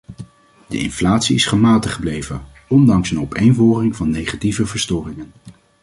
De 0.67 0.77
inflatie 0.79 1.35
is 1.35 1.45
gematigd 1.45 1.93
gebleven, 1.93 2.45
ondanks 2.69 3.11
een 3.11 3.19
opeenvolging 3.19 3.95
van 3.95 4.09
negatieve 4.09 4.65
verstoringen. 4.65 5.31